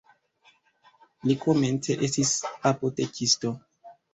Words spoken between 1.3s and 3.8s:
komence estis apotekisto.